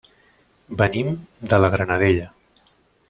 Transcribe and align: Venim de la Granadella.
Venim 0.79 1.11
de 1.53 1.59
la 1.65 1.69
Granadella. 1.77 2.27